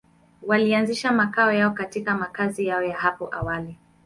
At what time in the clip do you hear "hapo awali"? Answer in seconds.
2.97-3.77